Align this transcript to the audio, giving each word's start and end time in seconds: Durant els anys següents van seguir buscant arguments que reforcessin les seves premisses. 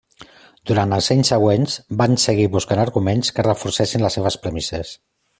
Durant 0.69 0.95
els 0.95 1.09
anys 1.15 1.27
següents 1.33 1.75
van 2.01 2.17
seguir 2.23 2.47
buscant 2.55 2.81
arguments 2.87 3.29
que 3.35 3.45
reforcessin 3.49 4.07
les 4.07 4.17
seves 4.19 4.39
premisses. 4.47 4.95